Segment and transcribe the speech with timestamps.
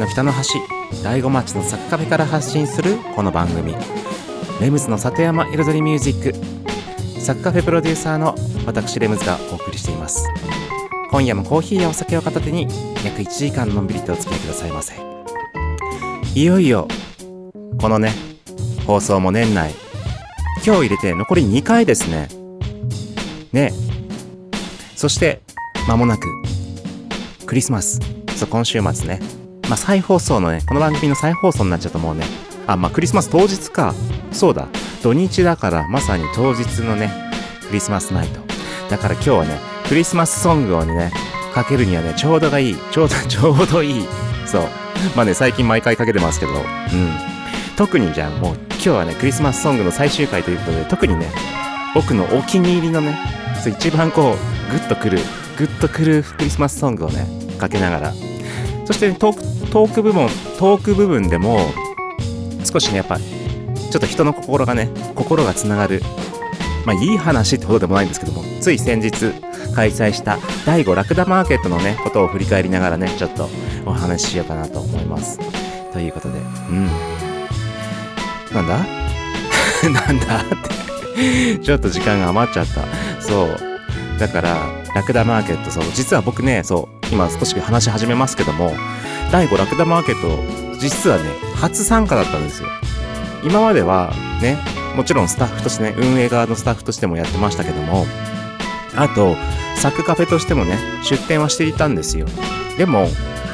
[0.00, 0.62] の北の端
[1.04, 3.74] 大子町のサクカフェから発信するこの番組。
[4.58, 7.20] レムズの里山彩りミュージック。
[7.20, 8.34] サクカフェプロデューサーの
[8.64, 10.26] 私レムズがお送りしています。
[11.10, 12.62] 今夜もコーヒーやお酒を片手に
[13.04, 14.94] 約1時間のんびりとお付き合いくださいませ。
[16.34, 16.88] いよいよ
[17.78, 18.12] このね
[18.86, 19.74] 放送も年内。
[20.64, 22.28] 今日入れて残り2回ですね。
[23.52, 23.70] ね。
[24.96, 25.42] そして
[25.86, 26.26] 間もなく
[27.44, 28.00] クリスマス。
[28.34, 29.39] そう、今週末ね。
[29.70, 32.24] まあ、再放送のね、この番組の再放送になっちゃうともうね、
[32.66, 33.94] あ、まあ、クリスマス当日か。
[34.32, 34.66] そうだ。
[35.00, 37.12] 土日だから、まさに当日のね、
[37.68, 38.40] クリスマスナイト。
[38.90, 41.12] だから今日はね、クリスマスソングをね、
[41.54, 42.76] かけるにはね、ちょうどがいい。
[42.90, 44.08] ちょうど、 ちょうどいい。
[44.44, 44.62] そう。
[45.14, 47.12] まあね、最近毎回かけてますけど、うん。
[47.76, 51.30] 特にじゃあもう今日はね、クリスマスソングの最終回ということで、特にね、
[51.94, 53.16] 僕のお気に入りのね、
[53.64, 55.20] 一番こう、グッとくる、
[55.56, 57.24] グッとくるクリスマスソングをね、
[57.56, 58.12] かけながら
[58.90, 61.60] そして、ね、トークトーク部分トーク部分でも
[62.64, 66.02] 少しねやっぱちょっと人の心がね心がつながる
[66.84, 69.32] まあいい話ってほどでもないんですけどもつい先日
[69.74, 73.48] 開催した第5ラクダマーケットのねことを振り返りながらねちょっと
[73.86, 75.38] お話ししようかなと思います。
[75.92, 76.86] ということでうん。
[78.52, 78.78] なんだ？
[79.90, 80.40] なんだ？
[80.40, 80.44] っ
[81.16, 81.58] て。
[81.58, 82.82] ちょっと時間が余っちゃった。
[83.22, 83.58] そう。
[84.18, 84.56] だから
[84.94, 85.84] ラクダマーケットそう。
[85.94, 86.99] 実は僕ねそう。
[87.10, 88.72] 今少し話し始めますけども、
[89.32, 91.24] 第5ラクダマーケット、実はね、
[91.56, 92.68] 初参加だったんですよ。
[93.44, 94.58] 今まではね、
[94.96, 98.06] もちろんスタッフとしてね、運営側のスタッフとしてもやってましたけども、
[98.96, 99.36] あと、
[99.76, 102.26] サクカフェとしてもね、出店はしていたんですよ。
[102.76, 103.08] でも、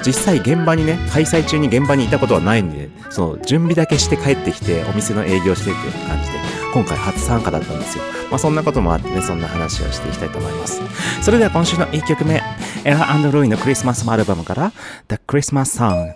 [0.05, 6.39] 実際現場にね、開催中に現場にいたことはないんで、そう、準備だけして帰ってきて、お店の営業してっていう感じで、
[6.77, 8.05] 今回初参加だったんですよ。
[8.31, 10.83] まあそんなこともあってね、そんな話をしていきたいと思います。
[11.23, 12.43] それでは今週の1曲目、
[12.85, 14.73] エラ・アンド・ロイのクリスマスアルバムから
[15.09, 16.13] The Christmas Song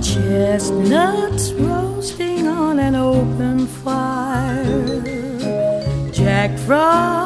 [0.00, 5.02] Chestnuts roasting on an open fire
[6.12, 7.25] Jack Frost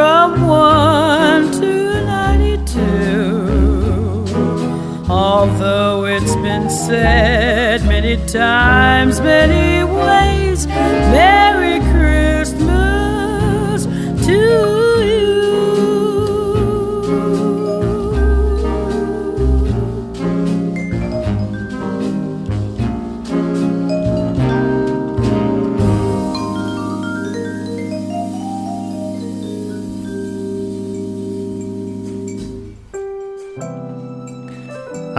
[0.00, 1.72] from 1 to
[2.06, 4.24] 92.
[5.10, 9.79] Although it's been said many times, many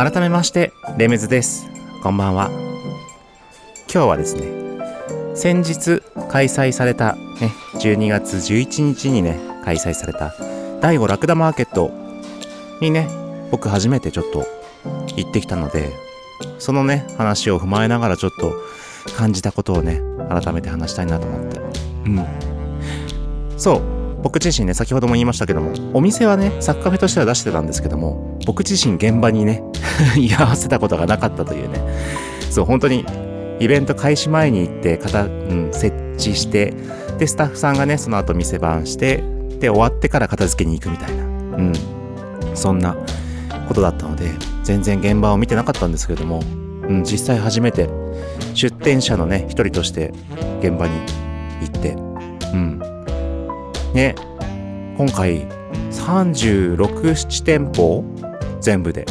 [0.02, 1.68] 改めましてレムズです。
[2.02, 2.50] こんばんは。
[3.88, 4.48] 今日はですね
[5.36, 10.34] 先日開催されたね12月11日にね開催された
[10.82, 11.92] 第5ラクダマーケット
[12.82, 13.10] にね
[13.52, 14.48] 僕初めてちょっと
[15.18, 15.92] 行ってきたので
[16.58, 18.56] そのね話を踏まえながらちょっと
[19.16, 21.60] 感じたことをね改めて話したいなと思って。
[21.60, 22.26] うん。
[23.56, 24.02] そう。
[24.24, 29.64] 僕自身ね先ほども言いましたけどもお店はねサッカーフェとしては出してたんですけども僕自身現場にね
[30.18, 31.80] 居合わせたことがなかったというね。
[32.50, 33.06] そう本当に
[33.60, 36.74] イベント開始前に行って型、うん、設置して
[37.18, 39.24] でスタッフさんがねその後店番して
[39.60, 41.24] で終わってから片付けに行くみたいな。
[41.24, 41.28] う
[41.62, 41.74] ん。
[42.56, 42.96] そんな
[43.68, 44.30] ことだったので
[44.64, 46.42] 全然現場を見てなかったんですけれども、
[46.88, 47.90] うん、実際初めて
[48.54, 50.12] 出店者のね一人として
[50.60, 50.94] 現場に
[51.62, 51.92] 行って
[52.54, 52.80] うん。
[53.94, 54.16] ね
[54.98, 55.48] 今回
[55.92, 58.04] 367店舗
[58.60, 59.06] 全部で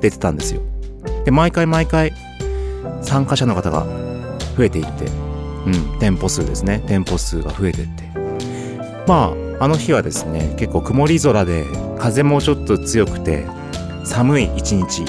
[0.00, 0.62] 出てたんですよ。
[1.24, 2.12] で毎回毎回
[3.02, 3.86] 参加者の方が
[4.56, 5.06] 増えていって
[5.66, 6.82] うん店舗数ですね。
[6.86, 8.04] 店舗数が増えてって。
[9.06, 11.64] まああの日はですね結構曇り空で
[11.98, 13.46] 風もちょっと強くて
[14.04, 15.04] 寒い一日。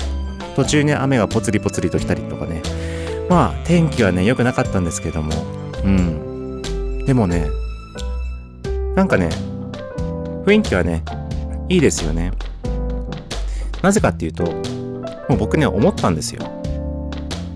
[0.56, 2.62] 途中ね雨がポツリポツリと来たりとかね。
[3.30, 5.32] まあ天気はね良くなかったんですけども。
[5.84, 7.04] うん。
[7.06, 7.48] でもね
[8.96, 9.30] なんかね
[10.46, 11.04] 雰囲気はね
[11.70, 12.32] いいですよね。
[13.82, 14.44] なぜかっていうと
[15.32, 16.42] もう僕ね思ったんですよ。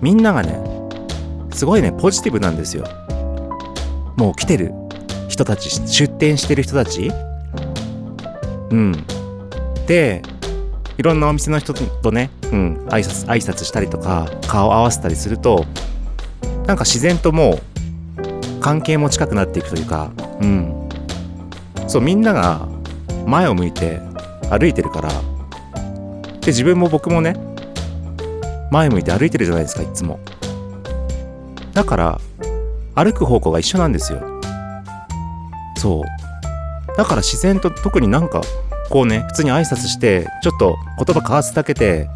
[0.00, 0.58] みんながね
[1.52, 2.84] すごいねポジティブなんですよ。
[4.16, 4.72] もう来てる。
[5.28, 7.12] 人たち出店してる人たち。
[8.70, 8.92] うん。
[9.86, 10.22] で
[10.96, 15.66] いろんなお店の人とね、うん、挨拶挨拶したりとか顔合わせたりすると
[16.66, 20.88] なんか自然ともう関係も近くなっていくというかうん。
[21.86, 22.66] そうみんなが
[23.26, 24.00] 前を向いて
[24.50, 25.10] 歩いてるから
[26.40, 27.36] で自分も僕もね
[28.70, 30.18] 前向いて歩いてるじゃないですかいつも。
[31.72, 32.20] だから
[32.94, 34.20] 歩く方向が一緒なんですよ。
[35.76, 36.96] そう。
[36.96, 38.40] だから自然と特になんか
[38.88, 42.08] こうね普通に挨拶してちょっと言葉交わすだけで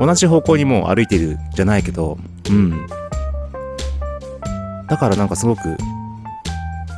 [0.00, 2.18] 同じ方向にもう歩いてるじゃないけど
[2.48, 2.86] うん。
[4.88, 5.76] だからなんかすごく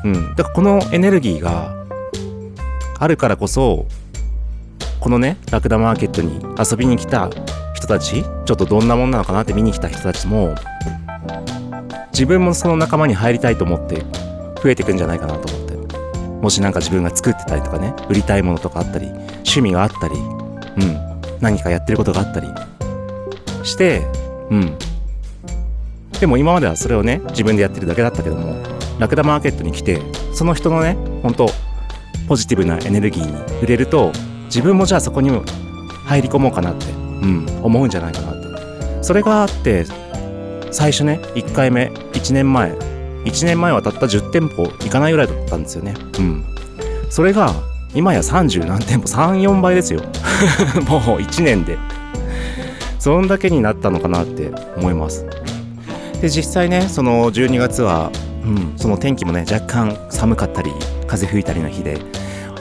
[0.04, 0.34] うん。
[0.36, 1.74] だからこのエネルギーが
[3.00, 3.86] あるからこそ
[5.00, 7.28] このねラクダマーケットに遊びに来た
[7.84, 10.54] 人たちちょっとどんなもんなのかなって見に来た人たちも
[12.12, 14.02] 自分もその仲間に入りたいと思って
[14.62, 15.74] 増えていくんじゃないかなと思って。
[16.44, 22.48] もしなんか自分が作ってたりとかね売りたいものとかあったり趣味があったりうん何かやってることがあったり
[23.62, 24.02] して
[24.50, 24.76] うん。
[26.20, 28.62] でも今まではそれをね自分でやってるだけだったけども
[28.98, 30.00] ラクダマーケットに来て
[30.34, 31.48] その人のね本当
[32.28, 34.12] ポジティブなエネルギーに触れると
[34.46, 35.42] 自分もじゃあそこにも
[36.04, 36.86] 入り込もうかなって、
[37.24, 38.32] うん、思うんじゃないかな。
[38.32, 39.86] ってそれがあって
[40.70, 42.72] 最初ね1回目1年前
[43.24, 45.94] 1年前はたった10店舗いかないぐらいだったんですよね。
[46.18, 46.44] うん。
[47.10, 47.54] それが
[47.94, 50.00] 今や30何店舗34倍ですよ。
[50.88, 51.78] もう1年で。
[52.98, 55.26] そんだけになったのかなって思います。
[56.20, 58.10] で実際ねその12月は、
[58.44, 60.72] うん、その天気もね若干寒かったり
[61.06, 61.98] 風吹いたりの日で、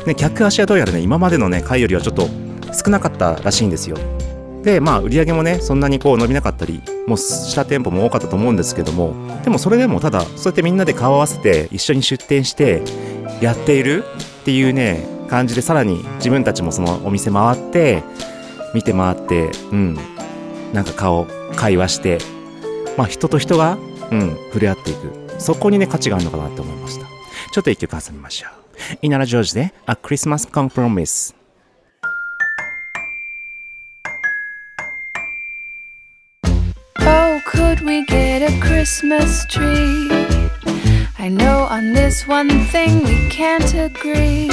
[0.05, 2.27] ね、客足はどうやらね今までのね回よりはちょっと
[2.73, 3.97] 少なかったらしいんですよ。
[4.63, 12.81] でまあ売り上げもねそんなにこう伸びなかったりもうした店舗も多かったと思うんですけどもでもそれでもただそうやってみんなで顔合わせて一緒に出店して
[13.41, 14.03] やっている
[14.41, 18.03] っていうね感じでさらに自分たちもそのお店回って
[18.73, 19.97] 見て回ってうん
[20.73, 22.17] なんか顔会話して
[22.97, 23.77] まあ人と人が
[24.11, 25.23] うん触れ合っていく。
[25.39, 27.05] そこにね価値があるのかなって思いました。
[27.51, 28.51] ちょっと一曲挟みましょう。
[29.01, 31.35] イナラジョージで A Christmas Compromise
[37.75, 40.07] could we get a Christmas tree?
[41.17, 44.47] I know on this one thing we can't agree.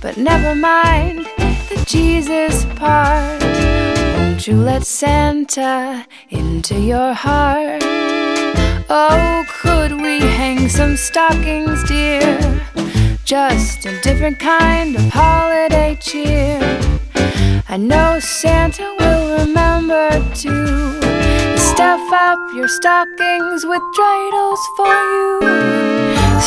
[0.00, 1.26] But never mind
[1.68, 3.42] the Jesus part.
[4.14, 7.82] Won't you let Santa into your heart?
[8.88, 12.38] Oh, could we hang some stockings, dear?
[13.24, 16.60] Just a different kind of holiday cheer.
[17.68, 20.10] I know Santa will remember
[20.42, 21.01] to
[21.82, 25.40] stuff up your stockings with dreidels for you.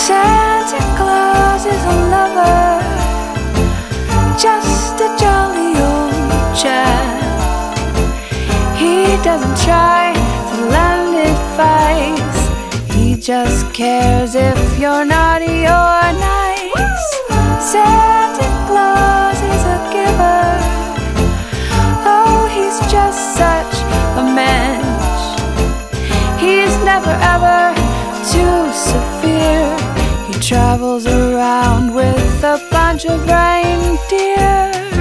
[0.07, 2.79] Santa Claus is a lover,
[4.39, 6.15] just a jolly old
[6.61, 7.15] chap.
[8.77, 8.95] He
[9.27, 10.13] doesn't try
[10.49, 12.39] to land advice,
[12.95, 16.01] he just cares if you're naughty or
[16.31, 17.03] nice.
[17.73, 20.47] Santa Claus is a giver.
[22.15, 23.73] Oh, he's just such
[24.21, 24.94] a mensch.
[26.45, 27.73] He's never ever
[28.31, 29.75] too severe.
[30.27, 34.94] He travels around with a bunch of reindeer.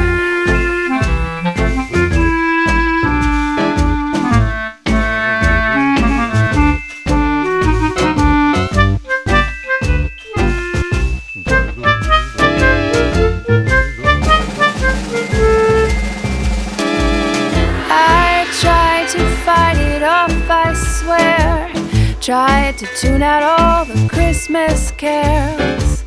[22.25, 26.05] Tried to tune out all the Christmas carols.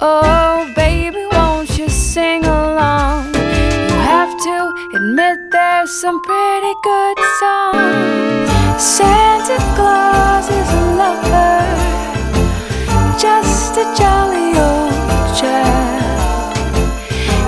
[0.00, 3.34] Oh, baby, won't you sing along?
[3.34, 8.48] You have to admit there's some pretty good songs.
[8.80, 11.66] Santa Claus is a lover,
[13.18, 14.92] just a jolly old
[15.40, 16.56] chap.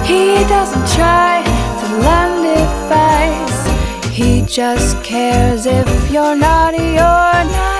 [0.04, 1.44] He doesn't try
[1.80, 4.10] to lend advice.
[4.10, 7.79] He just cares if you're naughty or nice.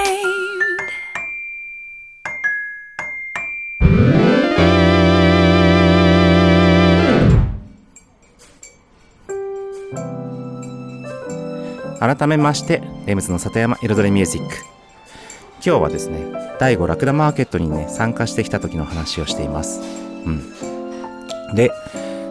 [12.01, 14.55] 改めましてレムズの里山彩りミュージック。
[15.63, 16.19] 今日はですね
[16.59, 19.81] 第5ラクダマーケットにね参加してきた時の話をしています。
[20.25, 21.55] うん。
[21.55, 21.69] で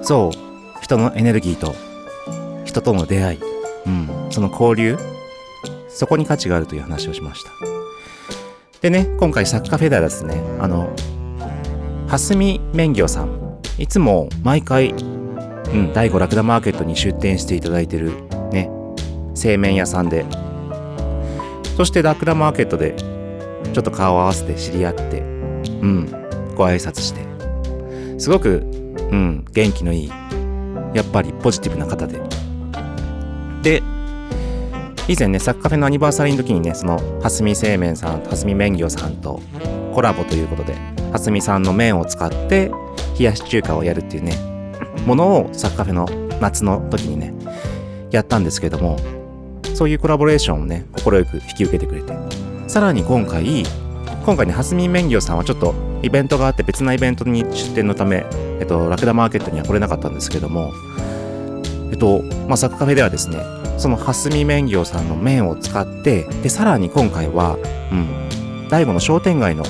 [0.03, 1.77] そう人のエネルギーと
[2.65, 3.41] 人との出会い、
[3.87, 4.99] うん、その交流。
[5.89, 7.51] そこに価値があるという話をしました。
[8.81, 10.93] でね今回サッカーフェダーですねあの
[12.09, 13.61] 蓮見麺業さん。
[13.79, 14.95] いつも毎回、う
[15.77, 18.29] ん、第5ラクダマーケットに出店していただいてる
[19.35, 20.25] 製麺屋さんで。
[21.77, 22.95] そしてラクダマーケットで
[23.73, 26.07] ちょっと顔を合わせて知り合ってうん
[26.57, 27.21] ご挨拶して。
[28.19, 28.63] すごく
[29.11, 30.09] うん元気のいい
[30.93, 32.21] やっぱりポジティブな方で。
[33.63, 33.83] で
[35.09, 39.41] 以前ねサッカフェのアニバーサリーの時にねその蓮見製麺さん蓮見麺業さんと
[39.95, 40.75] コラボということで
[41.13, 42.71] 蓮見さんの麺を使って
[43.19, 44.37] 冷やし中華をやるっていうね
[45.07, 46.07] ものをサッカフェの
[46.41, 47.35] 夏の時にね
[48.11, 48.97] やったんですけども
[49.81, 52.13] そういうコラボレーションをね快く引き受けてくれて。
[52.69, 53.65] さらに今回
[54.27, 58.27] 今回ね蓮見麺業さんはちょっとイベントがあって別なイベントに出店のため、
[58.61, 60.71] えっと、ラクダマーケットには来れなかったんですけども
[61.91, 63.39] えっと、まあ、サッカフェではですね
[63.79, 67.57] その蓮見麺業さんの麺を使ってでさらに今回は
[67.91, 69.65] うん大悟の商店街の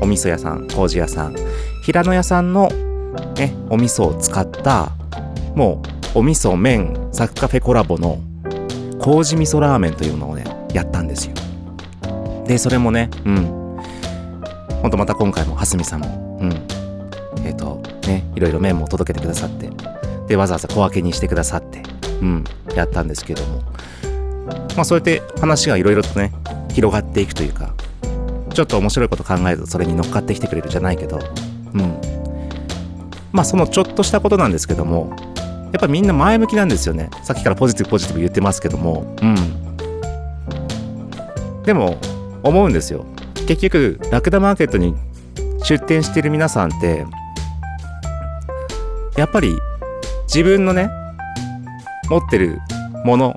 [0.00, 1.36] お味噌屋さん麹屋さん
[1.84, 2.70] 平野屋さんの
[3.36, 4.92] ねお味噌を使った
[5.54, 5.82] も
[6.14, 8.18] うお味噌麺サッカフェコラボの
[9.02, 11.34] 麹味噌ラーメンというのをねやったんですよ。
[12.46, 13.62] でそれもねうん。
[14.80, 16.52] ほんとまた今回も蓮見さんもうん。
[17.44, 19.70] えっ、とねいろいろ麺も届けてくださって
[20.28, 21.82] でわざわざ小分けにしてくださって
[22.20, 22.44] うん
[22.76, 23.62] やったんですけども。
[24.76, 26.32] まあそうやって話がいろいろとね
[26.72, 27.74] 広がっていくというか
[28.54, 31.18] ちょっと面白いこと考えるとそれに乗っかってきてくれるじゃないけど
[31.74, 32.00] うん。
[33.32, 35.16] まあそのちょっとしたことなんですけども
[35.72, 37.10] やっぱみんな前向きなんですよね。
[37.22, 39.16] さっきからポジティブポジティブ言ってますけども。
[39.22, 39.34] うん。
[41.64, 41.96] でも
[42.42, 43.06] 思うんですよ。
[43.46, 44.94] 結局ラクダマーケットに
[45.64, 47.06] 出店してる皆さんって
[49.16, 49.56] やっぱり
[50.24, 50.90] 自分のね
[52.08, 52.60] 持ってる
[53.04, 53.34] もの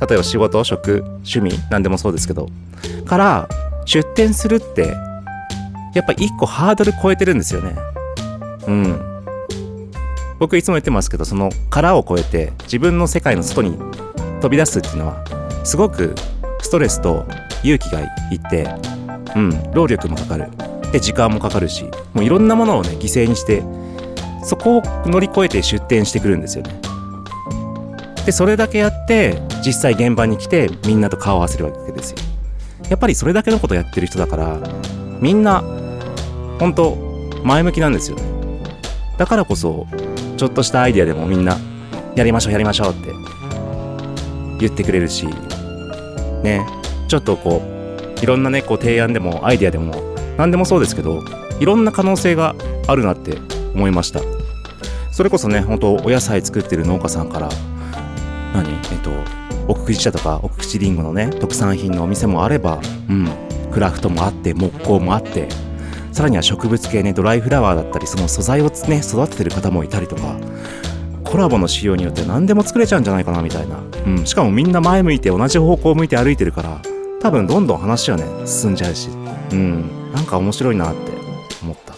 [0.00, 2.48] 例えば仕事職趣味何でもそうですけど
[3.06, 3.48] から
[3.84, 4.94] 出店するって
[5.94, 7.74] やっぱ一個ハードル超えてるんですよね。
[8.66, 9.15] うん。
[10.38, 13.76] 僕いつも言ってますけどその殻を超えて自分の世界の外に
[14.40, 15.24] 飛び出すっていうのは
[15.64, 16.14] すごく
[16.60, 17.26] ストレスと
[17.62, 18.66] 勇気がいって
[19.34, 20.50] うん労力もかかる
[20.92, 23.62] で時間もかかるしもういろんなものをね犠牲にして
[24.44, 26.80] そこを乗り越えて出店してくるんですよね。
[28.24, 32.18] でそれだけやって実際現場に来てみんなと顔を合わせるわけですよ。
[32.88, 34.60] やっぱりそれだけのことやってる人だから
[35.20, 35.62] みんな
[36.60, 36.96] 本当
[37.42, 38.22] 前向きなんですよね。
[39.18, 39.86] だからこそ
[40.36, 41.58] ちょっとしたアイデアでもみんな
[42.14, 43.12] やりましょうやりましょうって
[44.58, 45.26] 言ってくれるし
[46.42, 46.66] ね。
[47.08, 51.22] ちょっとこういろんなねこう提案でもアイデアでも何でもそうですけど
[51.60, 52.54] いろんな可能性が
[52.86, 53.38] あるなって
[53.74, 54.20] 思いました。
[55.12, 57.48] それこそね本当お野菜作ってる農家さんから
[58.54, 58.70] 何？
[58.70, 59.10] えっと
[59.68, 63.28] 奥久慈茶とか奥久慈りんごのね特産品のお店もあればうん。
[63.72, 65.48] クラフトもあって木工もあって
[66.16, 70.40] さらには植物系ねドライフラワーだったりその素材をね育ててる方もいたりとか
[71.24, 76.80] コラボの仕様によって何でも作れちゃうんじゃないかなみたいな、うん、しかもみんな前向いて同じ方向を向いて歩いてるから
[77.20, 79.10] 多分どんどん話はね進んじゃうし。
[79.52, 81.12] うんなんか面白いなって
[81.62, 81.94] 思った。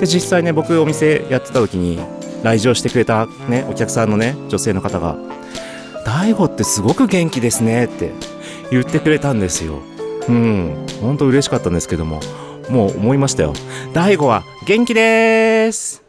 [0.00, 2.00] で実際ね僕お店やってた時に
[2.42, 5.16] 来場してくれたねお客さんのね女性の方が
[6.04, 8.10] 「大悟ってすごく元気ですね」って
[8.72, 9.78] 言ってくれたんですよ。
[10.28, 12.18] うん本当嬉しかったんですけども。
[12.70, 13.52] もう思いましたよ。
[13.92, 16.02] 大悟は元気です。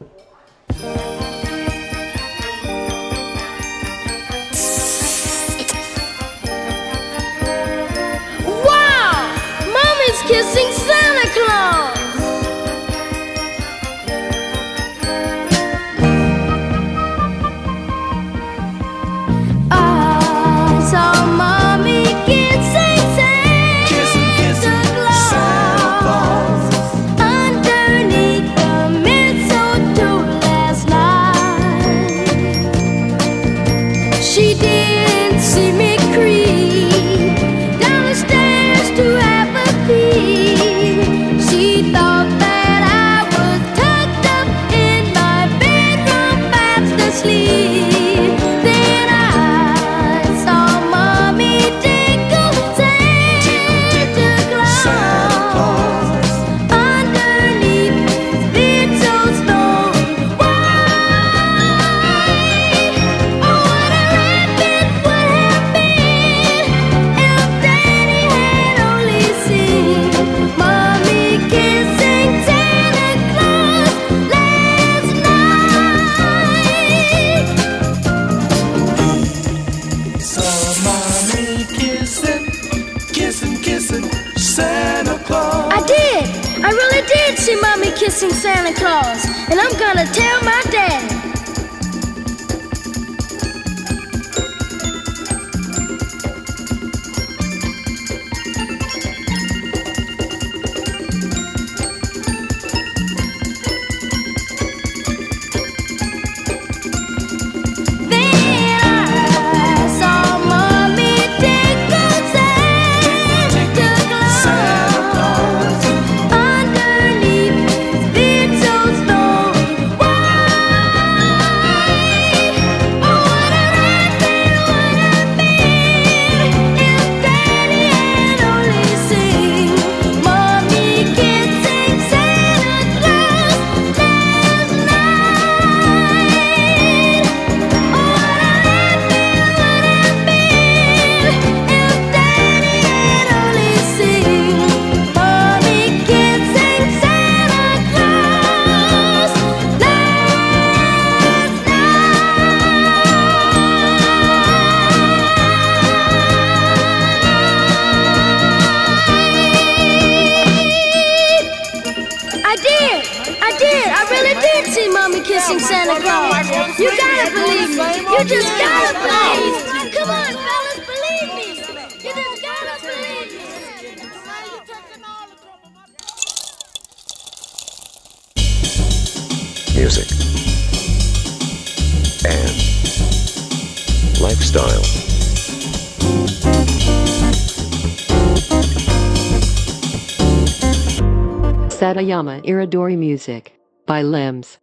[192.05, 193.53] Sayama Iridori Music
[193.87, 194.59] by Limbs.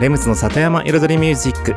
[0.00, 1.76] レムズの里山彩りミュージック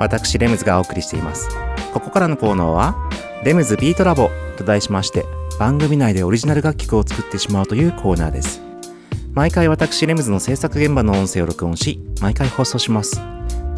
[0.00, 1.50] 私レムズがお送りしています。
[1.92, 2.96] ここからのコーナーは
[3.44, 5.26] レムズビートラボと題しまして
[5.58, 8.69] 番組内でオリジナル楽曲を作ってしまうというコーナーです。
[9.32, 13.20] 毎回私レムズの制作現場の音声を録音し毎回放送します。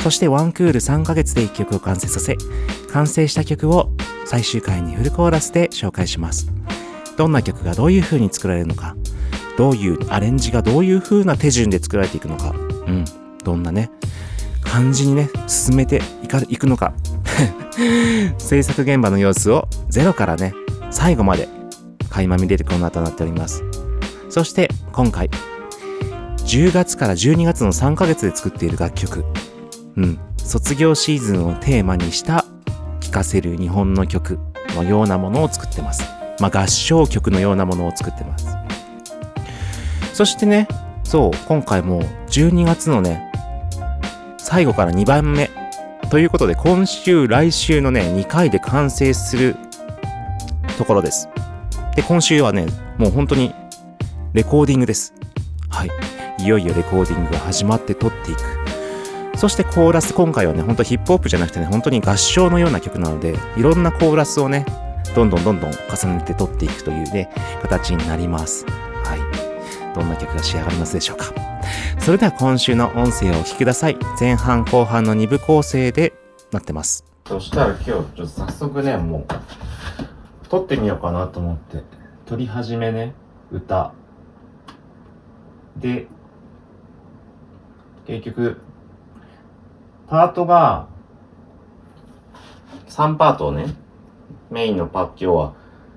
[0.02, 2.36] そしてワンクール3ヶ月で1曲を完成させ
[2.92, 3.92] 完成した曲を
[4.24, 6.50] 最終回にフルコーラスで紹介します。
[7.16, 8.96] どんな曲がどういう風に作られるのか
[9.58, 12.50] どういうアレンジがどういう風な手順で作られていくのか。
[12.86, 13.04] うん
[13.44, 13.90] どんなね
[14.62, 16.94] 感じにね進めていかいくのか。
[18.38, 20.54] 制作現場の様子をゼロからね
[20.90, 21.48] 最後まで
[22.08, 23.62] 垣間見れるコーナーとなっております。
[24.30, 25.30] そして今回
[26.38, 29.24] 10月から12月の3ヶ月で作っている楽曲。
[29.96, 30.18] うん。
[30.36, 32.44] 卒業シーズンをテーマにした
[33.00, 34.38] 聴かせる日本の曲
[34.74, 36.02] のようなものを作ってます。
[36.40, 38.56] まあ合唱曲のようなものを作ってます。
[40.12, 40.68] そしてね
[41.04, 43.30] そう今回も12月のね
[44.36, 45.50] 最後から2番目
[46.10, 49.56] ということで今週来週のね2回で完成する
[50.76, 51.28] ところです。
[51.96, 52.66] で今週はね
[52.98, 53.54] もう本当に
[54.32, 55.12] レコーディングです。
[55.68, 55.90] はい。
[56.42, 59.38] いよいよレコーディングが始まって撮っていく。
[59.38, 64.64] そしてコーラス今回はねほんとヒップホップじゃなくてね本当に合唱のような曲なのでいろんなコーラスをね
[65.14, 68.64] どんどんどんどん重ねて撮っていくというね形になります。
[69.04, 69.94] はい。
[69.94, 71.26] どんな曲が仕上がりますでしょうか。
[71.98, 73.98] それでは今週の音声をお聞きください。
[74.18, 76.14] 前半後半の2部構成で
[76.52, 77.04] なってます。
[77.26, 81.82] そしたら今日ちょっと早速ねもう撮ってみようかなと思って
[82.24, 83.12] 撮り始めね
[83.50, 83.92] 歌。
[85.76, 86.06] で
[88.06, 88.60] 結局
[90.08, 90.88] パートが
[92.88, 93.74] 3パートをね
[94.50, 95.54] メインのパート今日は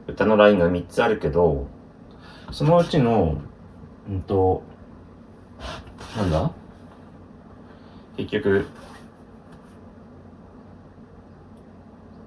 [0.07, 1.67] 歌のラインが3つあるけど
[2.51, 3.41] そのうちの
[4.07, 4.63] うんと
[6.15, 6.51] なんだ？
[8.15, 8.65] 結局、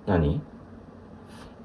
[0.07, 0.43] 何？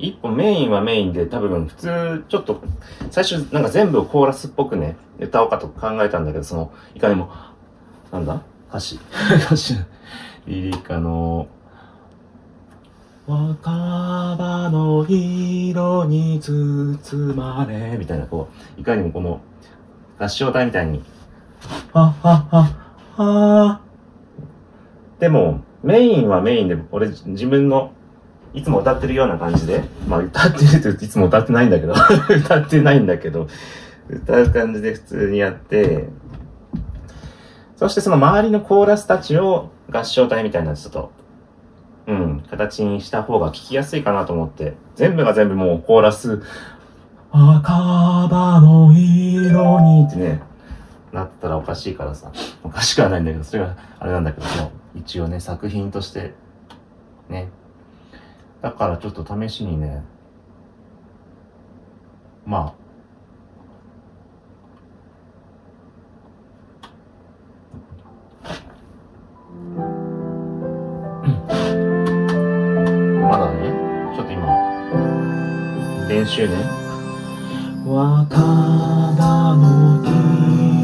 [0.04, 2.62] 一本メインはメインで多分普通ちょっと
[3.10, 7.32] 最初なんか全部コーラスっぽくね歌おうかと考えたんだけどそのいかにも
[8.12, 8.44] なんだ？
[8.70, 9.00] 歌詞。
[9.46, 9.76] 歌詞。
[10.46, 11.48] リリカの
[13.26, 19.40] 若葉の色に包まれみたいなこういかにもこの
[20.20, 21.02] 合唱隊みたいに
[21.94, 22.76] あ、あ、あ、
[23.18, 23.82] あ
[25.20, 27.94] でも、メインはメインで、俺自分の
[28.54, 31.94] いつも歌ってるような感じで、まあ歌ってるっていつも歌ってないんだけど、
[32.30, 33.48] 歌ってないんだけど、
[34.10, 36.10] 歌う感じで普通にやって、
[37.76, 41.12] そしてその周りのコーラスたちを合唱隊みたいなちょっと、
[42.08, 46.44] うん、形にした方が聞きやすいかなと思って、全部が全部もうコーラス、
[47.32, 50.06] 赤葉の色に。
[50.08, 50.42] ってね、
[51.12, 52.32] なったらおかしいからさ、
[52.64, 54.48] おかしくはないんだけど、それがあれなんだけど、
[54.96, 56.34] 一応ね、作品として、
[57.30, 57.50] ね。
[58.64, 60.02] だからちょっと試しにね、
[62.46, 62.74] まあ、
[73.20, 73.74] まだね、
[74.16, 74.48] ちょっと今、
[76.08, 76.56] 練習ね。
[77.86, 80.02] 若葉の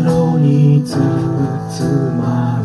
[0.03, 0.99] 色に包
[2.17, 2.58] まれ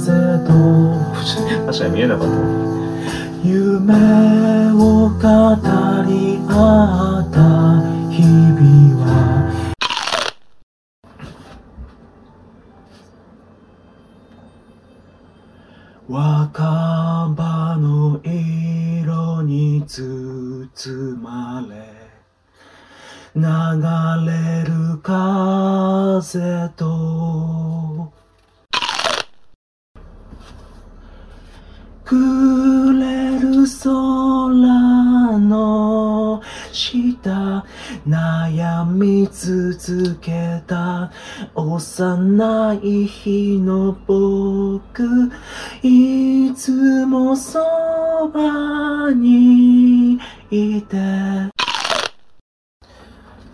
[0.00, 0.48] 風と
[1.66, 2.32] 確かに見えなかった。
[3.46, 3.92] 夢
[4.72, 5.18] を語
[6.08, 7.49] り合った。
[41.80, 45.32] 幼い日の僕
[45.82, 47.58] いつもそ
[48.34, 50.18] ばに
[50.50, 50.98] いて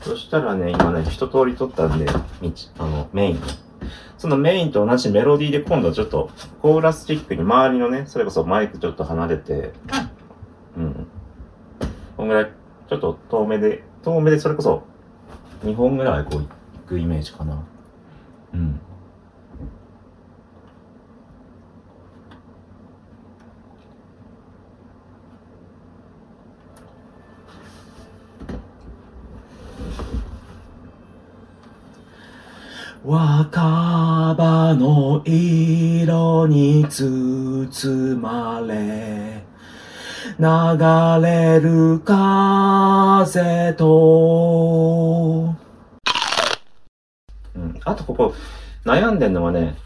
[0.00, 2.20] そしたらね、今ね、一通り撮ったんで、道、
[2.78, 3.40] あの、メイン。
[4.18, 9.72] そのメインと同じメロディーで今度はちょっとコーラスチックに周りのね、それこそマイクちょっと離れて、
[10.76, 11.06] うん。
[12.16, 12.50] こんぐらい、
[12.88, 14.82] ちょっと遠目で、遠目でそれこそ
[15.64, 16.46] 2本ぐらいこうい
[16.88, 17.64] くイメージかな。
[18.56, 18.80] うん。
[33.04, 39.44] 若葉の色に包まれ
[40.38, 40.44] 流
[41.24, 45.54] れる風と、
[47.86, 48.34] あとここ
[48.84, 49.76] 悩んでんのはね、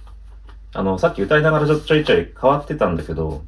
[0.72, 3.44] あの、さっき歌いながらちょちょいちょい変わってたんだけど、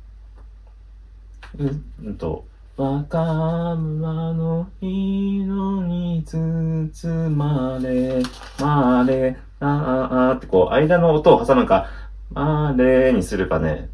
[1.58, 2.44] うん、うんと、
[2.76, 8.22] 若葉の色に包まれ、
[8.60, 11.88] まれ、あああってこう、間の音を挟むか、
[12.30, 13.88] まれにするかね、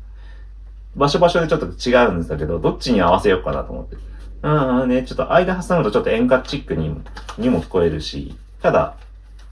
[0.97, 3.97] 場所場所でちょっと違うんだけど、どっちに合わせようかなと思って。
[4.43, 7.01] ああね、ちょっと間挟むとちょっと演歌チックに
[7.37, 8.97] にも聞こえるし、ただ、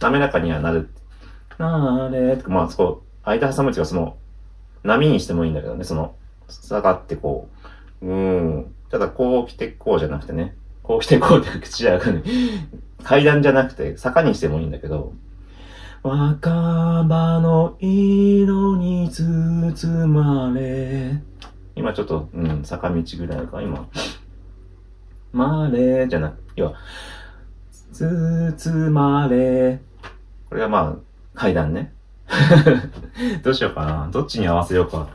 [0.00, 0.90] 滑らかにはなる。
[1.58, 4.16] なーれーとか、まあそこ、間挟むっていうかその、
[4.82, 6.14] 波にしてもいいんだけどね、その、
[6.48, 7.48] 下がってこ
[8.02, 8.72] う、うーん。
[8.90, 12.22] ただこう来てこうじゃなくてね、こう来てこうって口はね、
[13.02, 15.12] 階段じゃなくて坂にしてもいいんだけど、
[16.02, 21.20] 若葉の色に包まれ。
[21.74, 23.88] 今ちょっと、うん、坂道ぐらいか、今。
[25.32, 26.74] まれじゃなく、要は、
[27.92, 29.80] 包まれ。
[30.48, 31.92] これはまあ、階段ね。
[33.42, 34.08] どうしようかな。
[34.10, 35.08] どっちに合わせようか。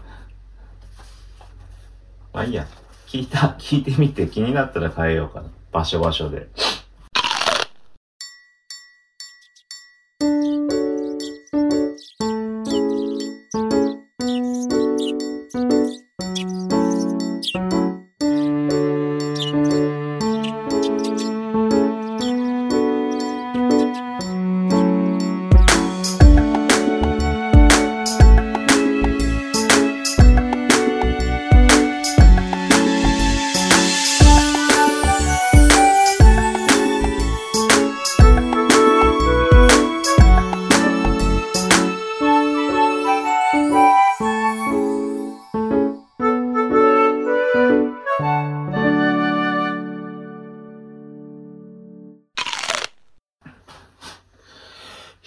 [2.34, 2.66] まあいいや。
[3.08, 5.48] 聞いた、聞いてみて気になったら変えようかな。
[5.72, 6.48] 場所場所で。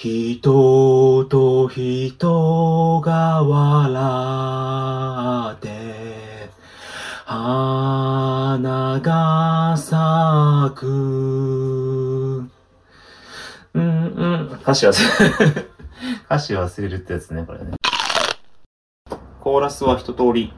[0.04, 6.50] 人と人が笑って
[7.24, 10.86] 花が咲く。
[13.72, 14.48] うんうん。
[14.60, 14.98] 歌詞忘れ
[15.54, 15.70] る
[16.26, 17.70] 歌詞忘れるってやつねこれね。
[19.40, 20.52] コーラスは一通り。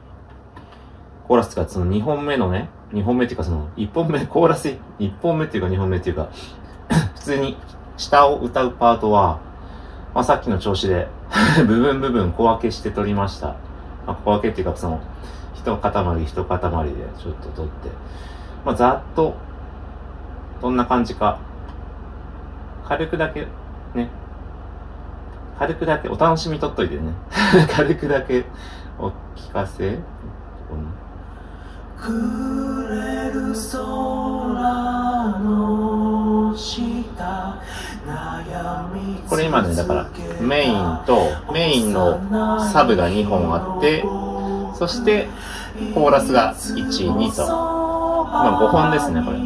[1.27, 6.29] コーラスかその2本目のね2本目っていうかその1本目コーラス1本目っていうか2本目っていうか
[7.15, 7.57] 普通に
[7.97, 9.39] 下を歌うパートは、
[10.13, 11.07] まあ、さっきの調子で
[11.67, 13.55] 部分部分小分けして撮りました。
[14.05, 15.01] まあ、小分けっていうか、その、
[15.53, 17.89] 一塊一塊でちょっと撮って、
[18.65, 19.35] まあ、ざっと、
[20.61, 21.39] どんな感じか、
[22.87, 23.47] 軽くだけ、
[23.93, 24.09] ね、
[25.59, 27.11] 軽くだけ、お楽しみ撮っといてね。
[27.75, 28.45] 軽くだけ、
[28.97, 29.99] お聞かせ。
[32.89, 33.77] れる空
[35.39, 37.61] の下
[39.27, 42.19] これ今ねだからメインとメインの
[42.71, 44.03] サブが2本あって
[44.77, 45.27] そして
[45.93, 47.47] コーラスが12と。
[47.47, 49.39] まあ5本ですねこれ。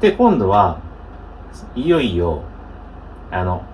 [0.00, 0.80] で今度は
[1.74, 2.42] いよいよ
[3.30, 3.64] あの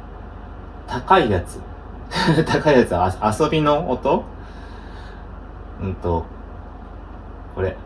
[0.87, 1.61] 高いやつ。
[2.47, 4.25] 高いやつは遊びの音
[5.83, 6.25] うんと
[7.55, 7.77] これ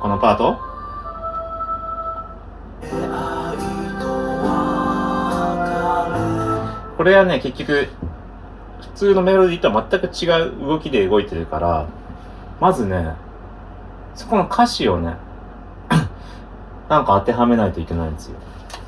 [0.00, 0.70] このパート？
[7.00, 7.88] これはね、結局、
[8.80, 10.26] 普通のメロディーとは全く違
[10.64, 11.88] う動きで動いてるから、
[12.60, 13.14] まずね、
[14.14, 15.16] そこの歌詞をね、
[16.90, 18.36] なんか当てはめないといけないんですよ。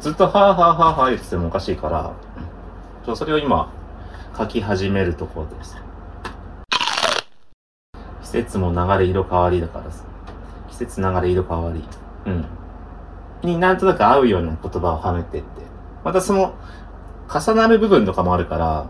[0.03, 2.11] ずっとはぁはぁはぁはぁ言っててもおかしいから、
[3.07, 3.71] ちょそれを今、
[4.37, 5.77] 書き始めるところです。
[8.23, 10.05] 季節も流れ色変わりだからさ。
[10.71, 11.85] 季節流れ色変わり。
[12.27, 12.47] うん。
[13.43, 15.49] になんとなく合うような言葉をはめてって。
[16.05, 16.55] またその、
[17.29, 18.87] 重なる部分とかもあるから、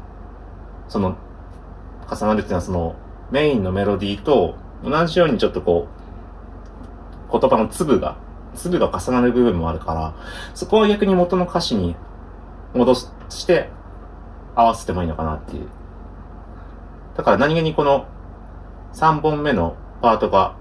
[0.89, 1.17] その、
[2.11, 2.95] 重なるっていうのはその、
[3.31, 5.89] メインのメロディーと同じようにちょっとこ
[7.29, 8.17] う、言葉の粒が
[8.55, 10.15] 粒が重なる部分もあるから、
[10.55, 11.97] そこは逆に元の歌詞に
[12.75, 13.71] 戻して
[14.55, 15.69] 合わせてもいいのかなっていう。
[17.17, 18.07] だから何気にこの
[18.95, 20.57] 3本目のパートが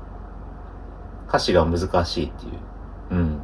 [1.27, 2.51] 歌詞が難しいっていう。
[3.11, 3.37] うん。
[3.37, 3.39] っ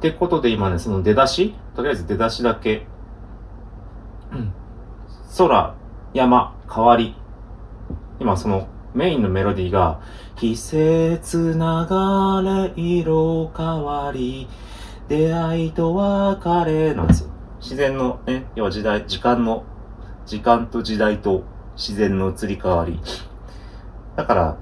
[0.00, 2.86] てことで今ね、その出だしとりあえず出だしだけ。
[4.32, 4.52] うん
[5.36, 5.74] 空、
[6.14, 7.14] 山、変わり。
[8.18, 10.00] 今そのメインのメロディーが、
[10.36, 11.60] 季節流
[12.42, 14.48] れ、色変わり、
[15.08, 17.35] 出会いと別れなんですよ。
[17.60, 19.64] 自然のね、要は時代、時間の、
[20.24, 21.44] 時間と時代と
[21.76, 23.00] 自然の移り変わり。
[24.16, 24.56] だから、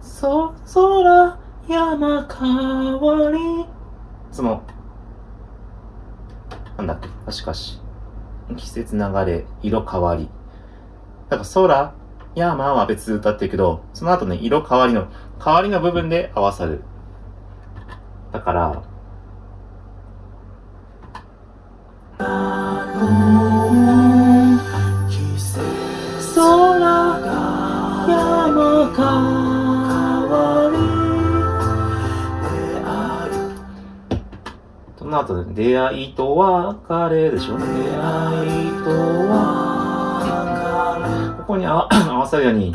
[0.00, 3.66] そ、空、山変わり。
[4.30, 4.62] その、
[6.76, 7.80] なんだっけ、かしかし。
[8.56, 10.28] 季節流れ、色変わり。
[11.28, 11.94] だから空、
[12.34, 15.08] 山は別で歌ってるけど、その後ね、色変わりの、
[15.42, 16.82] 変わりの部分で合わさる。
[18.32, 18.82] だから、
[35.54, 39.46] 出会いと別れでしょ出会いと別
[40.28, 41.36] れ。
[41.38, 42.72] ここに合わ 合わさるように、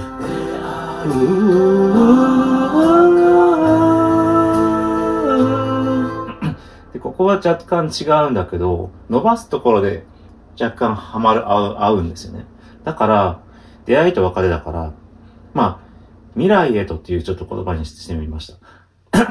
[6.94, 10.06] で、ここは若干違うんだけど、伸ばすところで
[10.60, 12.46] 若干ハマる、合う、合うんですよね。
[12.84, 13.40] だから、
[13.86, 14.94] 出会いと別れだから、
[15.54, 15.88] まあ、
[16.34, 18.54] 未来へとっていうちょっと言葉にしてみまし
[19.12, 19.28] た。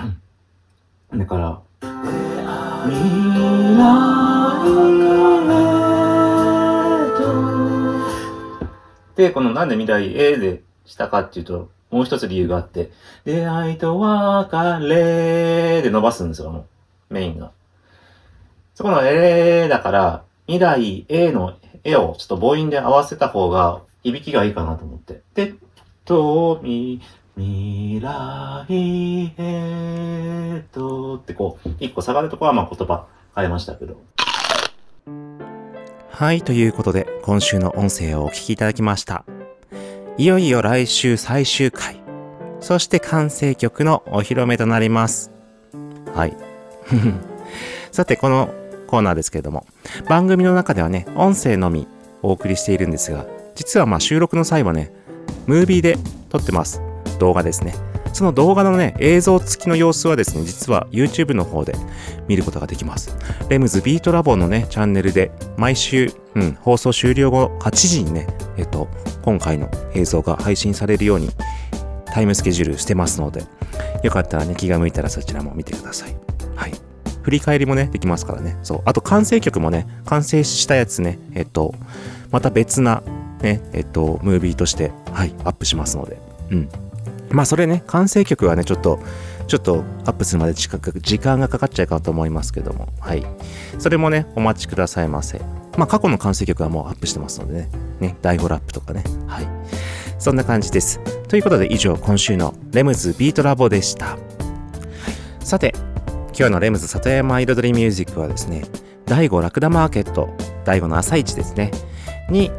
[1.15, 2.36] だから。
[9.17, 12.91] で、このなんで未来へでしたかっていうと、もう一つ理由があって、
[13.25, 16.67] 出会いと別れで伸ばすんですよ、も
[17.11, 17.51] うメインが。
[18.75, 25.23] そこのえだから、未来への絵をちょっと母音で合わせた方が響きがいいかなと思って。
[25.35, 25.55] で、
[26.05, 27.01] と、み、
[27.37, 34.01] 未来へとってこう、一個下がるとこはまあ言葉変えましたけど。
[36.09, 39.27] はい、ということで、今週の音声をお聞きいただきました。
[40.17, 42.01] いよいよ来週最終回。
[42.61, 45.31] そして完成曲のお披露目となります。
[46.15, 46.37] はい。
[47.93, 48.49] さて、この
[48.87, 49.67] コーナーですけれども、
[50.09, 51.87] 番組の中ではね、音声のみ
[52.23, 54.91] お送りしているんですが、実はまあ収録の際はね、
[55.47, 55.99] ムービーで
[56.31, 56.86] 撮ってます。
[57.19, 57.75] 動画ですね。
[58.13, 61.75] その動画のね、映像付きの様子はですね、実は YouTube の方で
[62.29, 63.15] 見ることができます。
[63.51, 68.27] レムズビートラボのね、チャンネルで毎週、うん、放送終了後8時にね、
[68.57, 68.89] えっと、
[69.23, 71.29] 今回の映像が配信されるように
[72.07, 73.45] タイムスケジュールしてますので、
[74.03, 76.17] よかったらね、気が向いたらそちらも見てください。
[76.55, 76.73] はい。
[77.21, 78.57] 振り返りもね、できますからね。
[78.63, 78.83] そう。
[78.87, 81.75] あと完成曲もね、完成したやつね、えっと、
[82.31, 83.03] また別な、
[83.43, 86.17] ね、えっと、ムービーとして、はい、アップしますので。
[86.51, 86.69] うん。
[87.31, 89.01] まあそれね、完成曲はね、ちょっと、
[89.47, 93.25] ちょっとアップするまで時間時間がかかっちゃうかと思いますけども、はい。
[93.79, 95.41] それもね、お待ちくださいませ。
[95.77, 97.69] まあ過去の完成曲はもうアップしてますのでね、
[98.01, 99.49] ね、第5ラップとかね、はい。
[100.19, 101.01] そんな感じです。
[101.29, 104.17] ということで以上、今週のレムズビートラボでした。
[105.41, 105.75] さて、
[106.39, 108.65] 今日のレムズ里山彩りミュージックはですね、
[109.07, 110.29] 第5ラクダマーケット、
[110.65, 111.71] 第5の朝市ですね、
[112.29, 112.51] に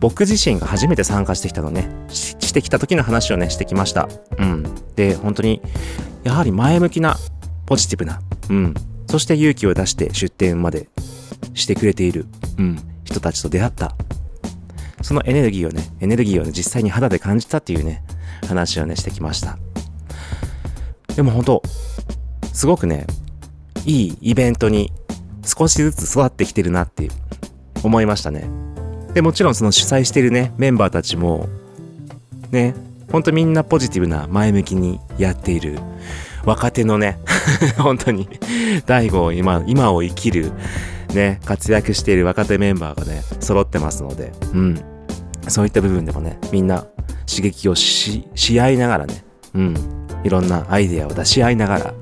[0.00, 4.08] 僕自身が初めて参加してきたのね、ししてきた時の話をね、してきました。
[4.38, 4.64] うん。
[4.94, 5.62] で、本当に、
[6.24, 7.16] やはり前向きな、
[7.66, 8.74] ポジティブな、うん。
[9.08, 10.88] そして勇気を出して出店まで
[11.54, 12.26] してくれている、
[12.58, 12.78] うん。
[13.04, 13.94] 人たちと出会った。
[15.02, 18.02] そのエネルギーをね、エネルギーをね、実際に肌で感じたっていうね、
[18.48, 19.58] 話をね、してきました。
[21.14, 21.62] でも本当、
[22.52, 23.06] すごくね、
[23.84, 24.92] いいイベントに
[25.44, 27.08] 少しずつ育ってきてるなって
[27.82, 28.65] 思いましたね。
[29.16, 31.48] で、もちろんその主催してるね、メンバーたちも、
[32.50, 32.74] ね、
[33.10, 35.78] ほんとみんなポジティブな前向きにやっている
[36.44, 37.18] 若手のね、
[37.80, 38.28] 本当に、
[38.84, 40.52] 大悟を今、今を生きる、
[41.14, 44.78] ね、活躍している若手メンバーがね、揃ってますので、うん。
[45.48, 46.84] そういった部分でもね、みんな
[47.26, 49.24] 刺激をし、し合いながらね、
[49.54, 49.74] うん。
[50.24, 51.94] いろんなアイデアを出し合いながら、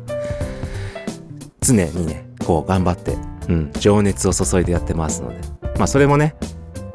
[1.61, 3.16] 常にね、こう頑張って、
[3.49, 5.36] うん、情熱を注いでやってますので、
[5.78, 6.34] まあそれもね、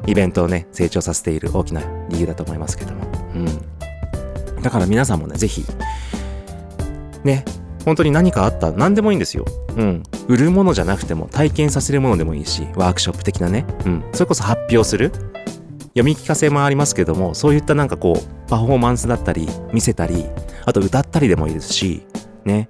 [0.06, 3.04] イベントをね、成長させている大きな理由だと思いますけども。
[3.34, 4.62] うん。
[4.62, 5.64] だから皆さんもね、ぜひ、
[7.24, 7.44] ね、
[7.84, 9.44] 本当に何かあった、何でもいいんですよ。
[9.76, 10.02] うん。
[10.28, 13.64] 売るものじゃなくても、体験させるものでもいいし、ワークショップ的なね。
[13.86, 14.04] うん。
[14.12, 15.12] それこそ発表する。
[15.90, 20.26] 読み聞かせもありますけども、そういったなんかこう、パフォーマンスだったり、見せたり、
[20.64, 22.02] あと歌ったりでもいいですし、
[22.44, 22.68] ね。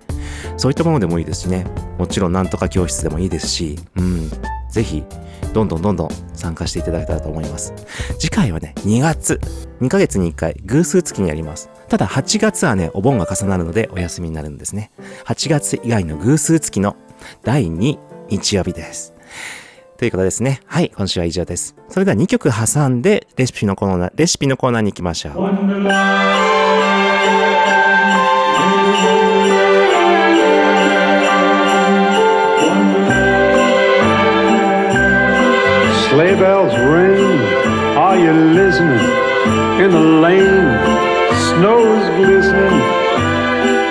[0.56, 1.66] そういったものでもいいですしね。
[1.98, 4.30] もちろんなんとか教室でもいいですし、うん。
[4.70, 5.04] ぜひ、
[5.52, 7.74] どんどんどんどん参加していただけたらと思います。
[8.18, 9.40] 次回はね、2月。
[9.80, 11.70] 2ヶ月に1回、偶数月にやります。
[11.88, 14.90] ただ8月はね、お盆が重なるのでお休みになるんですね。
[15.24, 16.96] 8月以外の偶数月の
[17.42, 17.98] 第2
[18.28, 19.14] 日曜日です。
[19.96, 20.60] ということですね。
[20.66, 21.74] はい、今週は以上です。
[21.88, 26.59] それでは2曲挟んで、レシピのコーナー、レシピのコーナーに行きましょう。
[36.10, 37.38] Sleigh bells ring,
[37.96, 38.98] are you listening?
[39.80, 40.74] In the lane,
[41.54, 42.80] snow's glistening.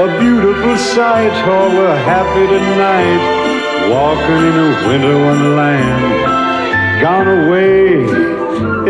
[0.04, 3.22] A beautiful sight, oh, we're happy tonight.
[3.90, 7.02] Walking in a winter wonderland.
[7.02, 8.04] Gone away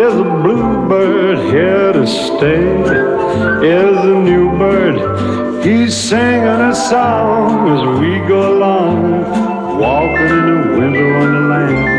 [0.04, 2.66] is a bluebird here to stay.
[3.64, 9.22] Is a new bird, he's singing a song as we go along.
[9.80, 11.99] Walking in a winter wonderland.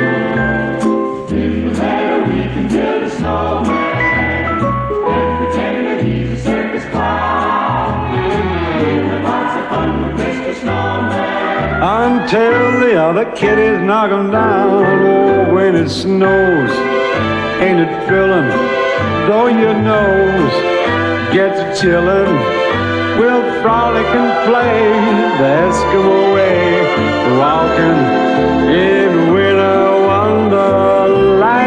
[11.83, 14.85] Until the other kiddies knock 'em down.
[14.85, 16.71] Oh, when it snows,
[17.59, 18.49] ain't it filling?
[19.27, 20.55] Though your nose
[21.33, 22.31] gets chillin',
[23.19, 24.77] we'll frolic and play
[25.39, 26.61] the Eskimo way,
[27.41, 27.99] walking
[28.87, 31.60] in winter wonderland.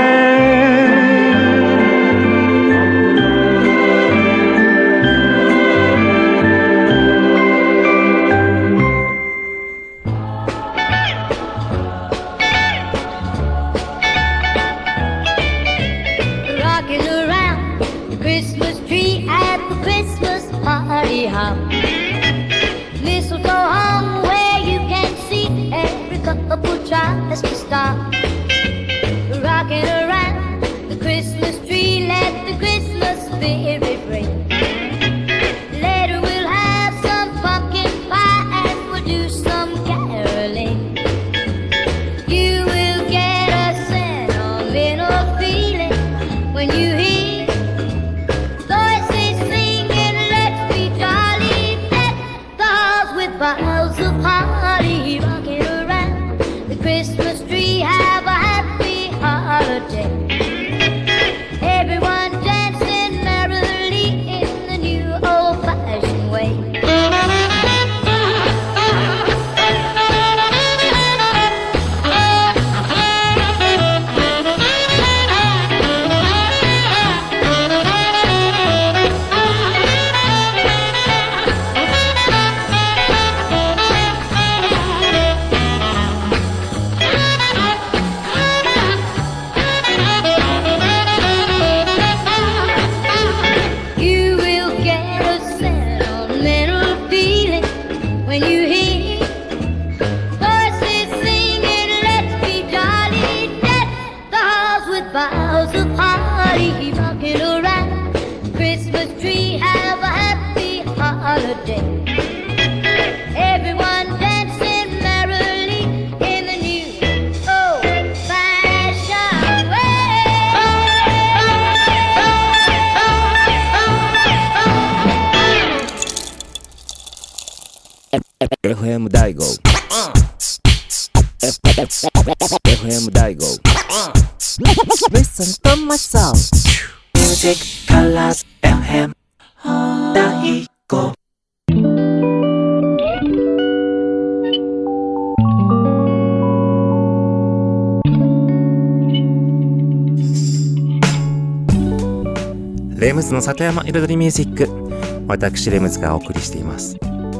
[153.05, 155.27] レムズの里山彩りミュージック。
[155.29, 156.97] 私レムズがお送りしています。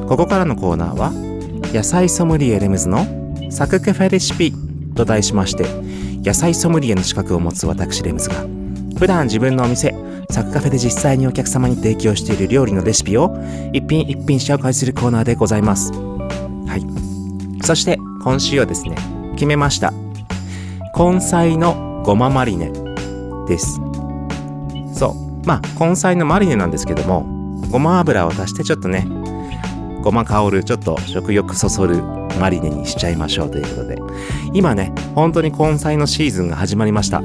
[0.07, 1.11] ここからのコーナーは
[1.73, 3.03] 野菜ソムリエレムズの
[3.49, 4.53] サクカフェレシピ
[4.93, 5.65] と題しまして
[6.23, 8.35] 野菜ソムリエの資格を持つ私レムズが
[8.99, 9.95] 普段自分のお店
[10.29, 13.35] サクカフェで実際にお客様に提供している料理のレシピを
[13.73, 15.91] 一品一品紹介するコーナーでございます。
[15.91, 17.65] はい。
[17.65, 18.95] そして今週はですね
[19.33, 19.91] 決めました。
[20.95, 22.71] 根菜のごまマリネ
[23.47, 23.79] です。
[24.93, 25.24] そう。
[25.45, 27.23] まあ根菜のマリネなんですけども
[27.71, 29.07] ごま油を足してちょっとね
[30.01, 32.03] ごま香るちょっと食欲そそる
[32.39, 33.97] マリネにしちゃいましょうということで。
[34.53, 37.21] 今ね本当に根菜のシーズンが始まりました。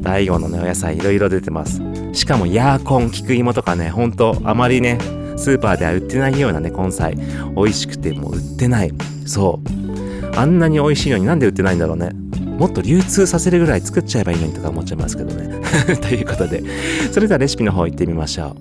[0.00, 1.82] 大悟のねお野菜いろいろ出てます。
[2.14, 4.98] しかもヤーコン菊芋とかねほんとあまりね
[5.36, 7.16] スーパーでは売ってないようなね根菜。
[7.54, 8.92] 美味しくてもう売ってない。
[9.26, 10.36] そう。
[10.38, 12.10] あんなに美味しいのになんで売ってないんだろうね。
[12.58, 15.60] もっと流通させるぐらい作っちゃえばいいのにとか思っちゃいますけどね。
[16.02, 16.64] ということで。
[17.12, 18.56] それではレシピの方行ってみましょ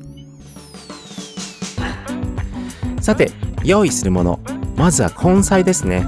[2.99, 3.01] う。
[3.01, 3.31] さて
[3.63, 4.39] 用意するもの。
[4.75, 6.05] まずは根菜ですね。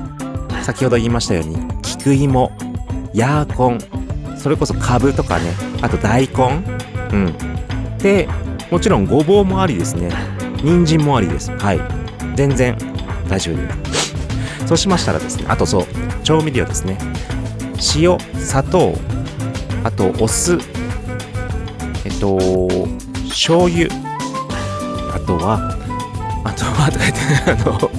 [0.62, 2.52] 先ほど言いましたように菊芋
[3.16, 3.80] ヤーコン
[4.38, 5.52] それこそカブとかね。
[5.82, 6.64] あと大根。
[7.12, 7.34] うん。
[7.98, 8.30] で
[8.70, 10.12] もちろんごぼうもありですね。
[10.64, 11.50] 人参もありです。
[11.58, 11.80] はい。
[12.36, 12.78] 全然
[13.28, 14.16] 大丈夫です。
[14.68, 15.86] そうしましたらですねあとそう
[16.24, 17.00] 調味料ですね。
[17.96, 18.94] 塩砂糖
[19.84, 20.58] あとお酢
[22.06, 22.38] えっと
[23.30, 23.88] 醤油
[25.14, 25.76] あとは
[26.44, 27.92] あとは とか言ってあの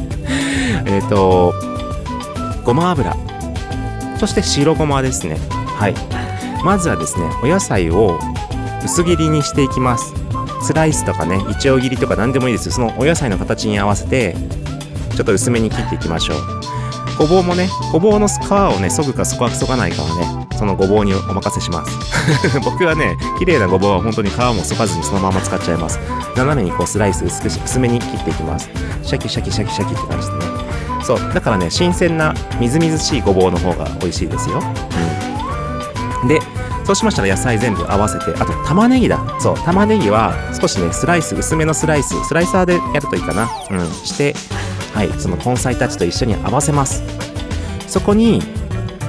[0.86, 1.70] えっと
[2.64, 3.16] ごま油。
[4.18, 5.38] そして白ごまですね。
[5.78, 5.94] はい。
[6.64, 8.18] まずはですねお野菜を
[8.84, 10.14] 薄切りにしていきます。
[10.62, 14.36] スライスとかねいちょう切りとか何でもいいですそのお野菜の形に合わせて
[15.16, 16.36] ちょっと薄めに切っていきましょう。
[17.20, 21.92] ごぼうもねごぼうの皮をねそぐかそこはそがないかはねそのごぼうにお任せします。
[22.64, 26.00] 僕はね綺麗なごぼうは本当に皮もそがずにそのまま使っちゃいます。
[26.34, 28.70] 斜めにこうスライス薄薄めに切っていきます。
[29.02, 30.44] シャキシャキシャキシャキって感じでね。
[31.02, 34.62] そうだからね新鮮なみずみずしいごぼうの方が美味しいですよ。
[36.22, 36.28] うん。
[36.28, 36.40] で
[36.84, 39.20] そうしましたら野菜全部合わせてあと玉ねぎだ。
[39.38, 43.50] そう玉ねぎは少しねスライス薄めのスライススライサーでやるといいかな。
[43.70, 43.90] うん。
[43.90, 44.34] して
[44.94, 47.02] はいその根菜たちと一緒に合わせます
[47.86, 48.42] そこに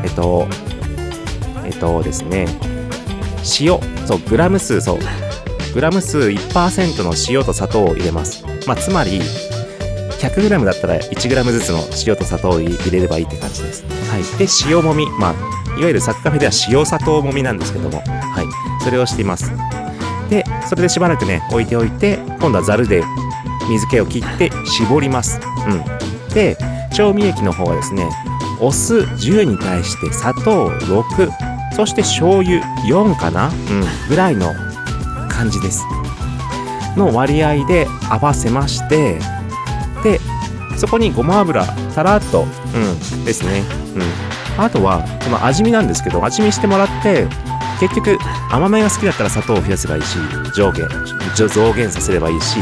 [0.03, 0.47] えっと
[1.65, 2.47] えっとですね
[3.59, 4.99] 塩そうグラム数そう
[5.73, 9.21] グラム数1%の塩と砂糖を入れますまあつまり
[10.21, 13.84] 100g だったら 1g ずつの塩と砂糖を入れればいいって感じです。
[13.84, 14.38] はい。
[14.38, 15.09] で、塩もみ。
[15.19, 18.84] まあ、いわゆるサクカフェでは塩砂糖もみなんですけども、はい。
[18.84, 19.51] それをしています。
[20.29, 23.03] で、それでしばらくね、置いておいて、今度はザルで
[23.72, 25.39] 水気を切って絞ります。
[25.67, 25.84] うん。
[26.34, 26.57] で、
[26.93, 28.09] 調味液の方はですね、
[28.59, 33.47] お酢10に対して砂糖6、そして醤油4かな？
[33.47, 33.53] うん。
[34.09, 34.53] ぐらいの
[35.30, 35.84] 感じです。
[36.97, 39.19] の割合で合わせまして、
[40.03, 40.19] で、
[40.78, 42.45] そこにごま油、さらっと、
[42.76, 43.63] うん、ですね。
[43.95, 44.63] うん。
[44.63, 47.28] あとは、この味見なんですけど、味見してもらって、
[47.80, 48.17] 結局、
[48.51, 50.17] 甘めが好きだったら砂糖を増やせばいいし、
[50.53, 50.88] 上下、
[51.47, 52.59] 増減させればいいし、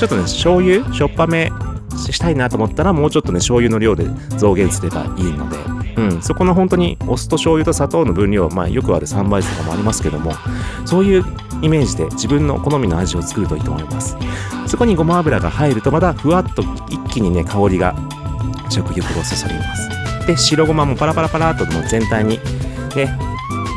[0.00, 1.52] ちょっとね、醤油、しょっぱめ
[1.94, 4.06] したいなと思ったら、もうちょっとね、醤油の量で
[4.38, 5.58] 増減すればいいので、
[5.96, 10.32] うん、そこの本当にお酢と醤油と砂糖の分量、まあよくある3倍とかもありますけども、
[10.86, 11.24] そういう
[11.60, 14.16] イメージで自分の好みの味を作るといいと思います。
[14.66, 17.94] そこにごま油が入るとまたふわっと一気にね香りが
[18.70, 22.38] 食欲をそそりますで白ごまもパラパラパラっと全体に
[22.94, 23.18] ね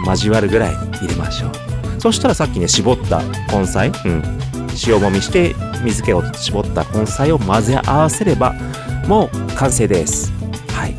[0.05, 4.42] 交わるぐらい入れましょうそしたらさっきね絞った根菜うん
[4.87, 8.53] 塩もみして水気を絞った根菜を混ぜ合わせれば
[9.07, 10.31] もう完成です
[10.69, 10.95] はい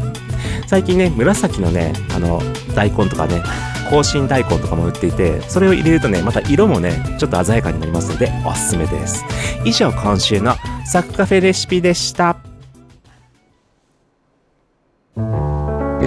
[0.66, 2.40] 最近ね紫のねあの
[2.74, 3.42] 大根とかね
[3.90, 9.24] 香辛大根とかも売っていてそれを入れるとねまた色もねちょっと鮮やかになりますのでおすすめです
[9.64, 10.54] 以上今週の
[10.86, 12.36] サクカフェレシピでした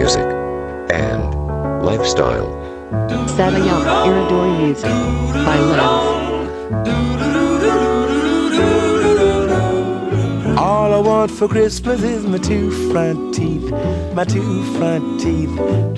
[0.08, 0.30] music,
[0.92, 2.48] and lifestyle.
[3.36, 4.92] Satayama Iridori Music
[5.44, 7.27] by Lems.
[10.88, 13.72] All I want for Christmas is my two front teeth,
[14.14, 15.50] my two front teeth,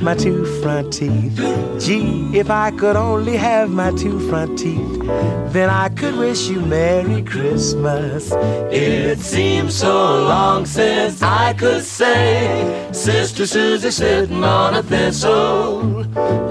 [0.02, 1.38] my two front teeth.
[1.80, 5.00] Gee, if I could only have my two front teeth,
[5.54, 8.32] then I could wish you Merry Christmas.
[8.72, 16.04] It seems so long since I could say, Sister Susie sitting on a thistle.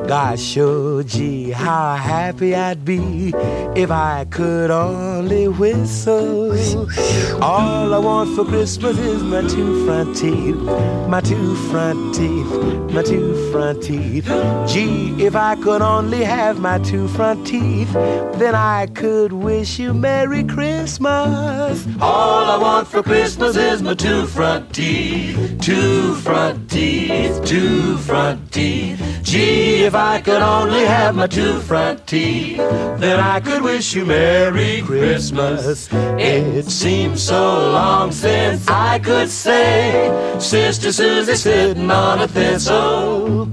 [0.06, 3.34] Gosh, oh gee, how happy I'd be
[3.74, 6.56] if I could only whistle.
[7.42, 7.98] All I
[8.34, 10.56] for Christmas is my two front teeth,
[11.08, 14.26] my two front teeth, my two front teeth.
[14.66, 19.92] Gee, if I could only have my two front teeth, then I could wish you
[19.94, 21.86] Merry Christmas.
[22.00, 28.52] All I want for Christmas is my two front teeth, two front teeth, two front
[28.52, 29.00] teeth.
[29.22, 34.06] Gee, if I could only have my two front teeth, then I could wish you
[34.06, 35.88] Merry Christmas.
[35.92, 43.46] It seems so long since I could say, Sister Susie sitting on a thistle.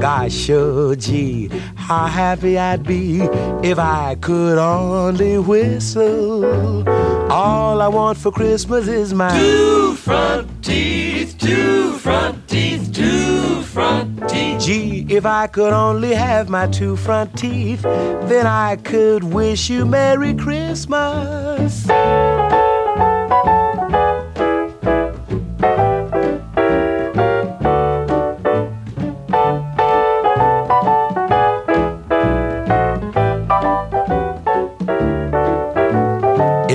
[0.00, 3.22] Gosh, oh gee, how happy I'd be
[3.62, 6.88] if I could only whistle.
[7.30, 14.28] All I want for Christmas is my two front teeth, two front teeth, two front
[14.28, 14.60] teeth.
[14.60, 19.84] Gee, if I could only have my two front teeth, then I could wish you
[19.84, 21.86] Merry Christmas.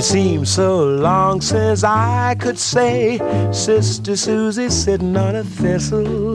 [0.00, 3.18] It seems so long since I could say,
[3.52, 6.29] Sister Susie sitting on a thistle.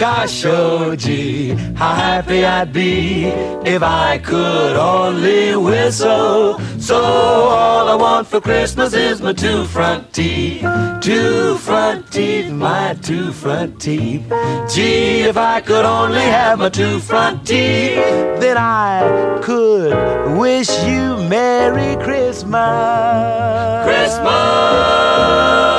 [0.00, 3.24] Gosh, oh gee, how happy I'd be
[3.66, 6.58] if I could only whistle.
[6.78, 10.64] So all I want for Christmas is my two front teeth,
[11.02, 14.24] two front teeth, my two front teeth.
[14.72, 18.00] Gee, if I could only have my two front teeth,
[18.40, 19.92] then I could
[20.38, 23.84] wish you Merry Christmas.
[23.84, 25.69] Christmas!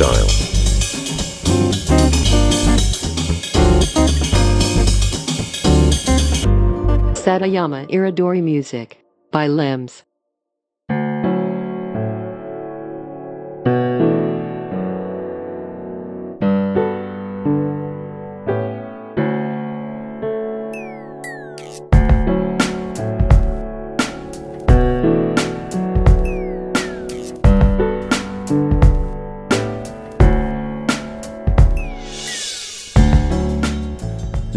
[0.00, 0.26] Lifestyle.
[7.14, 8.98] Satayama Iridori Music
[9.30, 10.04] by Limbs.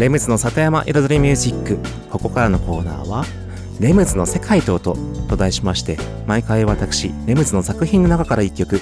[0.00, 1.78] レムズの里山彩りミュージック。
[2.08, 3.26] ここからのコーナーは
[3.80, 4.96] 「レムズの世界と音」
[5.28, 8.80] と題しまして毎回私レムズの作品の中から1曲。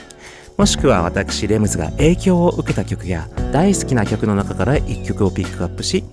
[0.57, 6.05] もしくは私レムズが影響を受けた曲や大好きな曲の中から1曲をピックアップし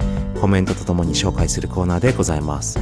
[0.42, 2.80] コメントとともに紹介するコーナーでございます。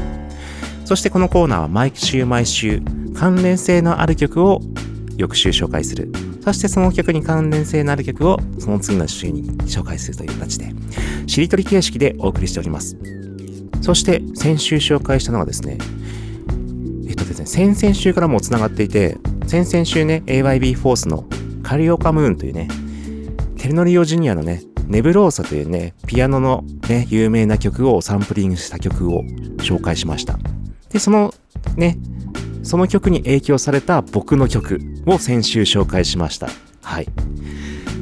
[0.85, 2.81] そしてこのコーナーは毎週毎週
[3.13, 4.61] 関連性のある曲を
[5.17, 6.09] 翌週紹介する。
[6.43, 10.73] そしてその曲に関連性のある曲をその次の週に紹介するという形で
[11.25, 12.97] しりとり形式でお送りしております。
[13.81, 15.77] そして先週紹介したのはですね
[17.07, 19.17] えっとですね先々週からもう繋がっていて
[19.47, 21.25] 先々週ね AYB フォースの
[21.63, 22.67] カリオカムーンというね
[23.57, 29.23] テルノリオジュニアのねネブローサというねピアノのね有名な曲をサンプリングした曲を
[29.59, 30.37] 紹介しました。
[30.89, 31.33] でその
[31.77, 31.97] ね
[32.63, 36.49] その曲に影響された僕の曲を先週紹介しました。
[36.81, 37.07] はい。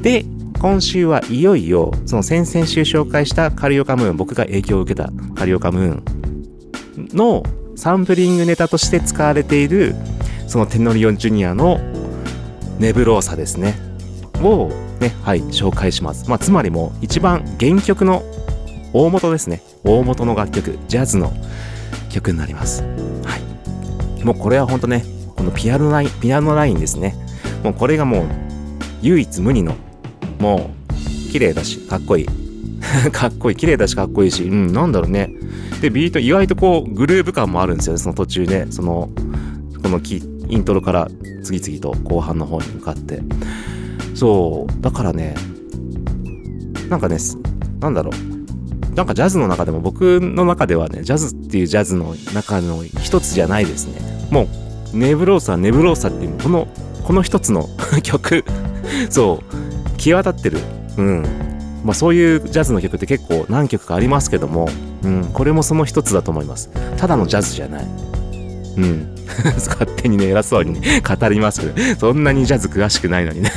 [0.00, 0.24] で、
[0.60, 7.42] 今週はいよいよ、その先々週紹介したカリオカムーン、僕が影響を受けたカリオカムーンの
[7.76, 9.94] サンプリングネタとして使われている、
[10.46, 11.80] そのテノリオンジュニアの
[12.78, 13.92] ネブローサですね。
[14.42, 16.28] をね、はい、紹介します。
[16.28, 18.22] まあ、つまりもう一番原曲の
[18.92, 19.62] 大元ですね。
[19.84, 21.32] 大元の楽曲、ジャズの
[22.10, 22.82] 曲になります。
[23.24, 23.41] はい。
[24.24, 25.04] もうこれはほんとね、
[25.36, 27.14] このピアノライン、ピアノラインですね。
[27.62, 28.26] もうこれがもう
[29.02, 29.74] 唯一無二の、
[30.38, 32.26] もう綺麗だし、かっこいい。
[33.10, 33.56] かっこいい。
[33.56, 35.30] 綺麗だしかっこいいし、うん、なんだろうね。
[35.80, 38.66] で、ビート、意外とこう、グルーヴ感もあるんですよね、その途中ね。
[38.70, 39.10] その、
[39.82, 41.08] このキイントロから
[41.42, 43.22] 次々と後半の方に向かって。
[44.14, 45.34] そう、だからね、
[46.88, 47.16] なんかね、
[47.80, 48.31] なんだろう。
[48.94, 54.00] なんかジャズの中でも僕の中ではね、ジャズっていうジャズの中の一つじゃないですね。
[54.30, 54.48] も
[54.92, 56.68] う、ネブローサ、ネブローサっていう、この、
[57.04, 57.68] この一つの
[58.02, 58.44] 曲、
[59.08, 60.58] そう、際立ってる。
[60.98, 61.22] うん。
[61.84, 64.68] まあそういうジャズの曲って結構何曲かありますけども、
[65.02, 66.70] うん、これもその一つだと思います。
[66.96, 67.86] ただのジャズじゃない。
[68.76, 69.08] うん。
[69.56, 73.50] 勝手にね、偉そうにね、語りますけど、そんなにジャズ詳しくないのにね。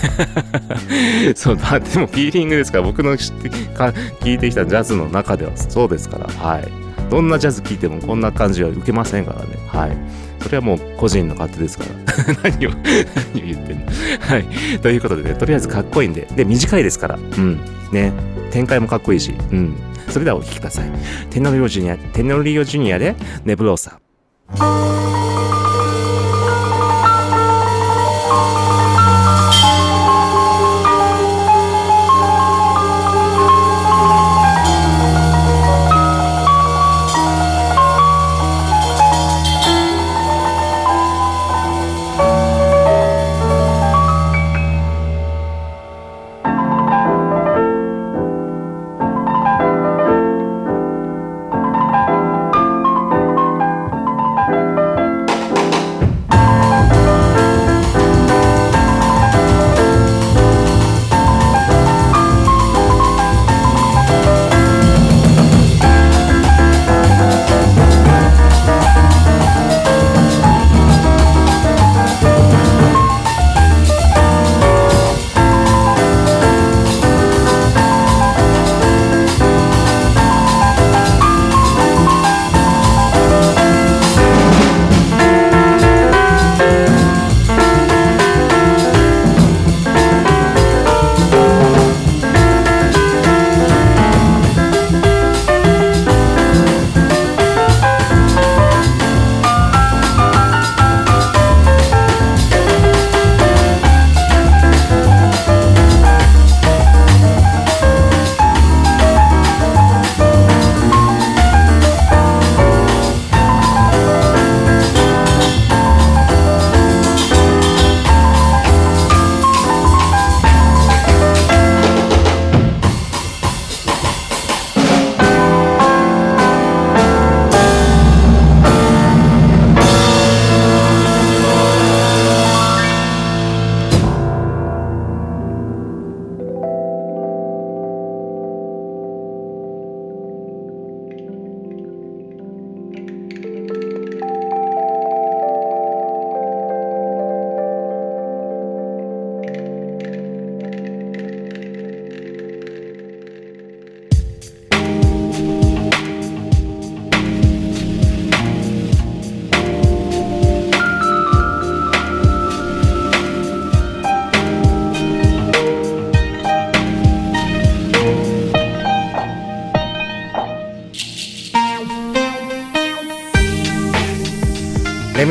[1.36, 6.68] そう、まあでもフィーリングですから、僕の知ってか聞いてきたジャズの中ではそうですから、はい。
[7.10, 9.48] どんなジャズ聴いてもこんな感じは受けませんからね。
[9.68, 9.98] はい。
[10.42, 12.34] それはもう個人の勝手ですから。
[12.52, 13.86] 何を、何を言ってんの。
[14.20, 14.80] はい。
[14.80, 16.28] ということでね、とりあえずかっこいいんで。
[16.36, 17.16] で、短いですから。
[17.16, 17.60] うん。
[17.92, 18.14] ね。
[18.52, 19.34] 展開もかっこいいし。
[19.52, 19.76] うん。
[20.10, 20.86] それではお聴きください。
[21.30, 24.00] テノリオジュニア、テノリオジュニアでネブローサ。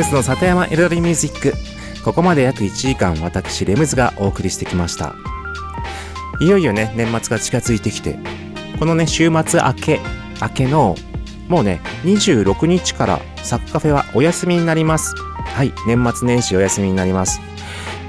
[0.05, 1.53] レムズの里山彩りミュージック。
[2.03, 5.15] ここまで約1時間私レムズがお送りしてきました。
[6.39, 8.19] いよいよね年末が近づいてきて
[8.77, 9.99] このね週末明け
[10.41, 10.95] 明けの
[11.47, 15.15] もうね26日からサッカフェはお休みになります。
[15.15, 17.41] はい年末年始お休みになります。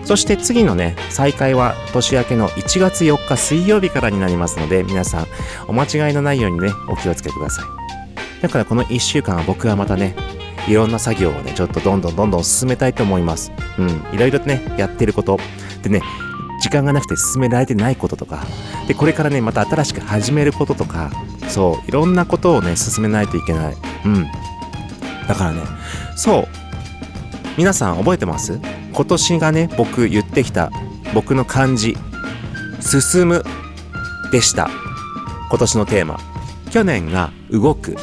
[0.05, 5.27] そして次のね再開は年明けの1月4日水曜日からになりますので皆さん
[5.67, 8.43] お間違いのないようにねお気をつけください。
[8.43, 10.15] だからこの1週間は僕はまたね
[10.69, 13.53] いろんな作業をね、ちょっとどんどんどんどん進めたいと思います。
[13.79, 13.89] うん。
[14.13, 15.39] いろいろとね、やってること。
[15.83, 16.03] でね、
[16.61, 18.45] 時間がなくて進められてないこととか。
[18.89, 21.11] で、これからね、また新しく始めることとか。
[21.49, 23.77] そう、いろんなことをね、進めないといけない。
[24.05, 24.27] うん。
[25.29, 25.63] だからね、
[26.17, 26.49] そう。
[27.57, 28.61] 皆さん覚えてます？
[28.93, 30.71] 今年がね、僕言ってきた、
[31.15, 31.97] 僕の漢字、
[32.81, 33.45] 進む
[34.33, 34.69] でした。
[35.49, 36.19] 今年のテーマ。
[36.71, 37.97] 去年が動く。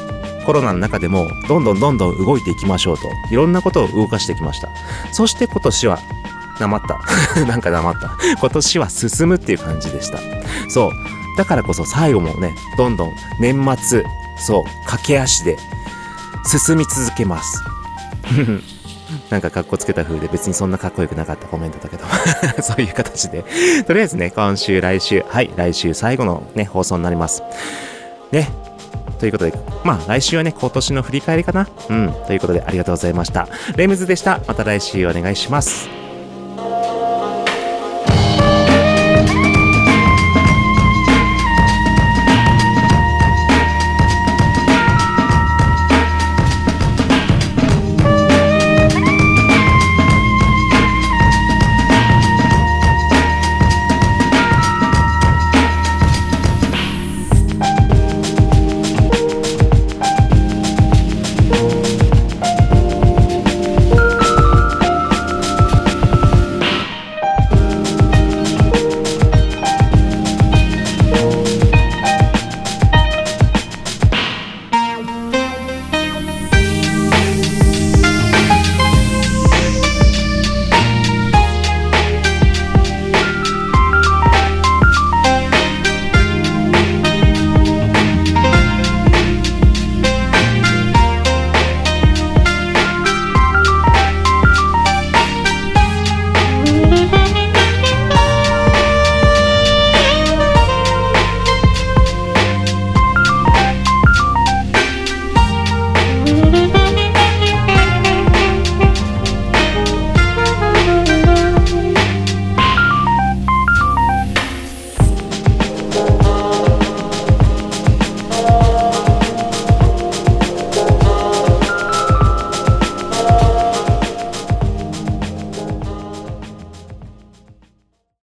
[0.44, 4.70] コロナの中でもどんどんどんどん動いていきましょうといろんなことを動かしてきました。
[5.12, 6.00] そして今年は
[6.60, 7.00] なまった。
[7.46, 8.12] なんかなまった。
[8.40, 10.20] 今年は進むっていう感じでした。
[10.70, 10.92] そう。
[11.38, 14.04] だからこそ最後もねどんどん年末
[14.38, 15.58] そう駆け足で
[16.46, 17.64] 進み続けます。
[19.30, 21.48] なんか格好つけた風で別にそんなかっこよくなかった。
[21.48, 22.04] コメントだけど。
[22.62, 23.44] そういう形で。
[23.86, 27.44] とりあえずね今週来週はい来週最後のね放送になります。
[28.32, 28.63] ね。
[29.24, 29.54] ということで、
[29.86, 32.14] まあ来週はね、今年の振り返りかなうん。
[32.28, 33.48] ということでありがとうございました。
[33.78, 34.42] レムズでした。
[34.50, 36.03] また来週お願いします。